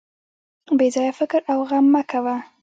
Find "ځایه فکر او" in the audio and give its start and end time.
0.95-1.59